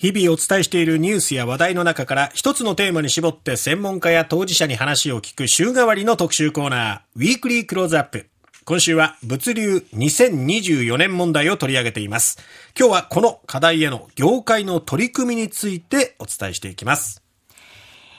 [0.00, 8.26] 日々お伝えしているニュースや話題の中から一つのテーマに絞って専門家や当事者に話を聞く週替わりの特集コーナー、ウィークリークローズアップ。
[8.64, 12.38] 今週は物流2024年問題を取り上げています。
[12.78, 17.22] 今日はこの課題への業界の取り組みについてお伝えしていきます。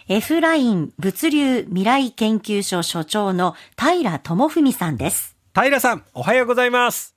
[0.07, 5.35] F ライン物流未来研究所所長の平智文さんです。
[5.55, 7.15] 平さん、おはようございます。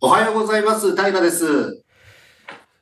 [0.00, 0.94] おはようございます。
[0.94, 1.83] 平です。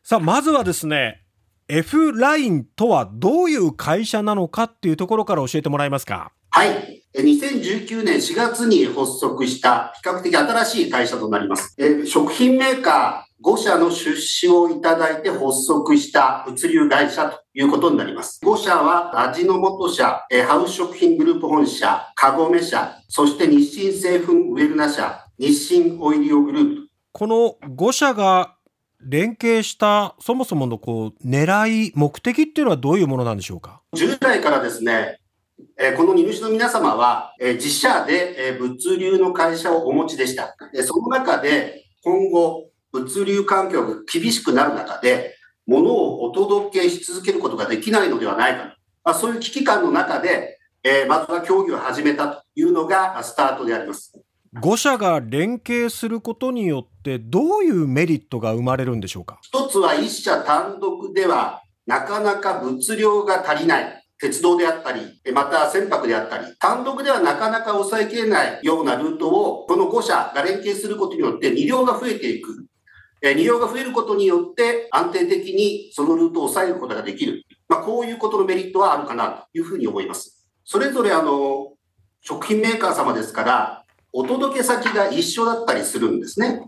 [0.05, 1.23] さあ、まずはですね、
[1.69, 6.33] F ラインとはどういう会社なのかっていうところから教えてもらえますか？
[6.51, 7.05] はい。
[7.17, 11.77] 2019年4月に発足した比較的新しい会社となります。
[12.05, 18.41] 食品メーカー5社の出資をいただいて発足した物流会社ということになります。
[18.45, 26.89] 5社は味の素社、ハウス食品グループ本社、カゴメ社、そして日清製粉ウェルナ社、日清オイリオグループ。
[27.13, 28.57] この5社が
[29.05, 33.81] 連携したそもそものこう狙い、目的っていうのはどういうものなんでしょうか？
[33.93, 35.21] 従来からですね、
[35.79, 40.57] えこの荷主の皆様は、え自社で、え物流の会社をお持ちでした。
[40.73, 48.69] でその中で今後、物流環境が厳しくなる中で、物をお届けし続けることができないのではないかと。
[49.05, 54.13] まあ、そういう危機感の中で、えまずは協議を始めたというのがスタートであります。
[54.61, 59.39] 5社が連携することによってどういうメリットが生まれるんでしょうか？
[59.43, 63.99] 一つは1社単独ではなかなか物量が足りない。
[64.19, 65.01] 鉄道であったり、
[65.35, 72.67] また船舶であったり、単独ではなかなか抑えきれないようなルートを、この5社が連携することによって2両が増えていく。
[73.21, 77.43] 2両が増えることによって安定的にそのルートを抑えることができる。
[77.69, 80.47] まあ、こういうことのメリットはあるかなというふうに思います。
[80.65, 81.73] それぞれあの、
[82.21, 83.85] 食品メーカー様ですから、
[84.15, 86.61] お届け先が一緒だったりするんですね。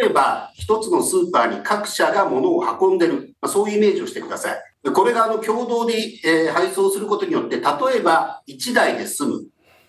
[0.00, 3.34] 例えば、一つのスーパーに各社が物を運んでる。
[3.40, 4.92] まあ、そういうイメージをしてください。
[4.92, 7.62] これがあの共同で、えー、配送することによって、例
[7.96, 9.40] えば1台で済む。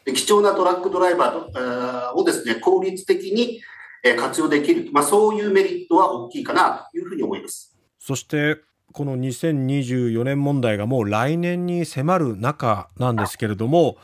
[0.06, 3.61] 貴重なトラックドライバーをですね、効率的に
[4.17, 4.89] 活用できる。
[4.92, 7.76] まあ、そういうメリットは大きいかなというふうに思います。
[7.99, 8.58] そして、
[8.92, 13.98] この2024年問題がもう来年に迫る中なんですけれども、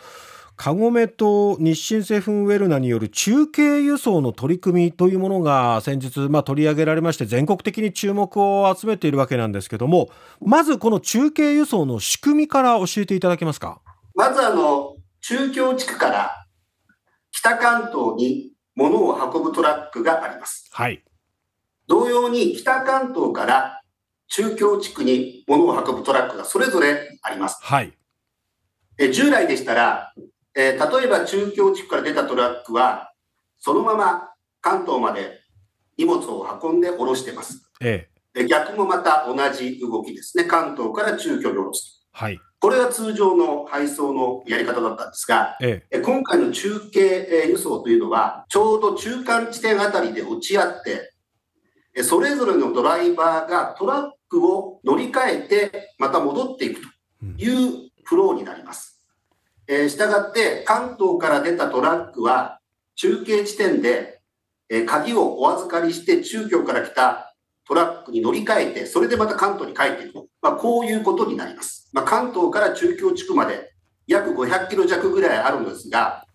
[0.61, 10.09] カゴメと日清製粉ウェルナによる中継輸送の取り組みというものが先日、まあ、取り上げられまして全国的に注目を集めているわけなんですけども
[10.41, 13.79] まずこの中継輸送の仕組みから教えていただけますか？
[14.15, 16.45] まずあの中京地区から
[17.31, 20.67] 北関東に物を運ぶトラックがあります。
[20.73, 21.05] はい。
[21.87, 23.81] 同様に北関東から
[24.27, 27.59] 中京地区に物を運ぶトラックがそれぞれあります。
[27.61, 27.93] はい。
[28.97, 30.13] え従来でしたら
[30.59, 33.13] えー、例えば中京地区から出たトラックは、
[33.59, 35.39] そのまま関東まで
[35.97, 37.71] 荷物を運んで下ろしてます。
[37.79, 40.43] ええ、逆もまた同じ動きですね。
[40.43, 42.05] 関東から中京に下ろす。
[42.11, 42.37] はい。
[42.59, 51.13] これが通常の配送のやり方だったんですが、ええ、今回の中継輸送というのは、ちょうど中間地点あたりで落ち合って、
[52.03, 58.98] それぞれのドライバーがトラックを乗り換えて、また戻っていくというフローになります。
[59.72, 62.59] えー、したがって関東から出たトラックは
[62.96, 64.19] 中継地点で、
[64.68, 67.35] えー、鍵をお預かりして中京から来た
[67.68, 70.28] トラックに乗り換えて、それでまた関東に帰っていく。
[70.41, 71.88] まあ、こういうことになります。
[71.94, 73.72] まあ、関東から中京地区まで
[74.07, 76.25] 約500キロ弱ぐらいあるんですが、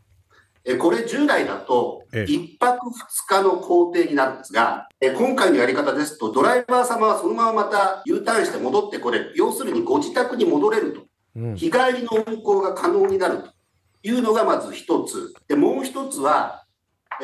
[0.67, 2.91] えこれ従来だと1泊2
[3.29, 9.33] 日の工程になるんですが、え今回のやり方ですとドライバー様はそのまままた U ターンして戻ってこれる。
[9.35, 11.03] 要するにご自宅に戻れると。
[11.35, 13.51] 日帰りの運行が可能になると
[14.03, 15.33] いうのがまず一つ。
[15.49, 16.65] で、もう一つは、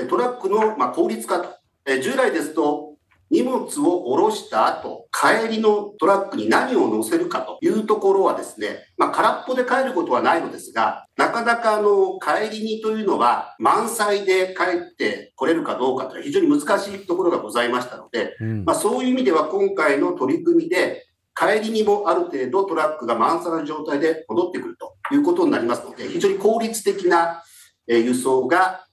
[0.08, 1.60] トラックのま効率化と。
[2.02, 2.90] 従来ですと、
[3.30, 21.06] 荷物を下ろした後、帰りのトラックに何を乗せるかというところはですね、まあ、空っぽで帰ることはないのですが、なかなかあの、帰りにというのは満載で帰ってこれるかどうかというのは非常に難しいところがございましたので、うん、まあ、そういう意味では今回の取り組みで、
[21.40, 27.42] 帰りにもある程度トラックが満載の状態で戻ってくるということになりますので、非常に効率的な
[27.86, 28.84] 輸送が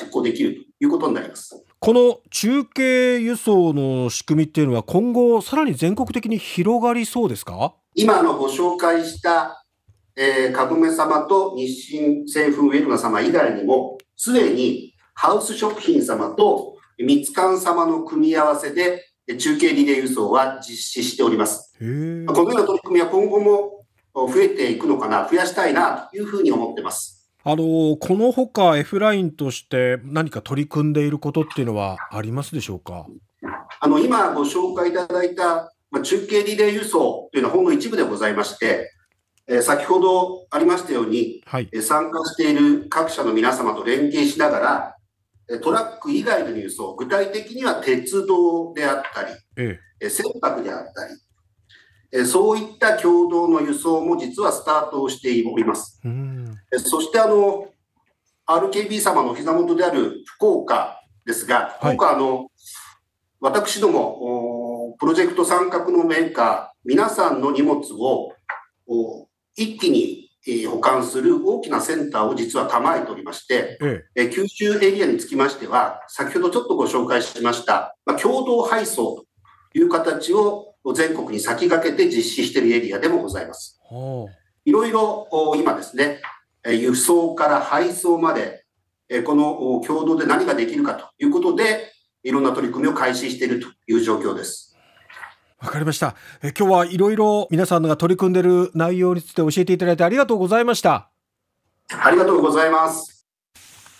[0.00, 1.64] 実行できるということになります。
[1.78, 7.74] この中継輸送の仕組みっていうのは今後さらに全国的に広がりそうですか？
[7.94, 9.64] 今のご紹介した、
[10.16, 19.04] えー、かぐめ様と日清製粉ウェルナ様以外にも、すでにハウス食品様と三つ缶様の組み合わせで
[19.38, 21.73] 中継リレー輸送は実施しております。
[22.26, 23.84] このような取り組みは今後も
[24.14, 27.30] 増えていくのかな、増やしたいなというふうに思ってます。
[27.42, 33.06] あの、このほか F ラインとして何か取り組んでいることっていうのはありますでしょうか？
[33.80, 38.90] あの、今ご紹介いただいたまあ、中継リレー輸送というのはほんの一部でございまして、
[39.46, 44.96] えー、先ほどありましたように、はい、参加している各社の皆様と連携しながら、
[45.60, 51.16] トラック以外の輸送、具体的には鉄道であったり、ええ、船舶であったり、え
[52.24, 56.00] そういった共同の輸送も実はスタートをしております。
[56.72, 57.66] えそしてあの、
[58.46, 62.50] RKB 様の膝元である福岡ですが、福岡、あの、
[63.40, 68.32] 私ども、プロジェクト参画のメーカー、皆さんの荷物を
[69.56, 70.30] 一気に
[70.66, 79.24] 保管する大きなセンターを実は構えておりまして、ええ、九州エリアにつきましては、先ほどちょっとご紹介しました、まあ、共同配送
[79.72, 83.80] という形を全国に先駆けて実施しているエリアでもございます。
[84.64, 86.20] いろいろ今ですね、
[86.64, 88.64] 輸送から配送まで、
[89.24, 91.92] この共同で何ができるかということで、
[92.22, 94.74] いろんな取り組みを開始しているという状況です。
[95.60, 96.14] わかりました。
[96.42, 101.10] え今日はいろいろ皆さんが取り組んでいる内容について教えていただいてありがとうございました。
[101.90, 103.13] ありがとうございます。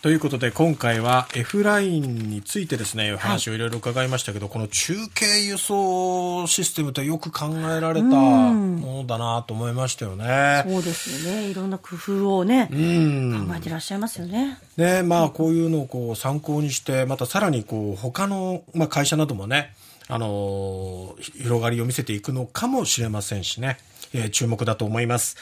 [0.04, 10.62] ということで今回は F ラインについてですねお話をいろいろ伺いましたけど、はい、この中継輸送システムってよく考えられたものだなと思いましたよね。
[10.68, 14.58] そうですよねいろんな工夫をね、うん、考えていらっしゃいますよね。
[14.76, 19.72] ねまあこういうのをこう参考にしてまたさらにこう他の、まあ、会社などもね
[20.08, 23.78] あの広がりを見せていくのかもしれませんしね。
[24.14, 25.36] え、注目だと思います。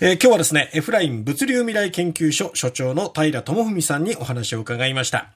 [0.00, 5.28] えー、今日はですね、エフライン物流未来研究所所長の平智文さんにお話を伺いました。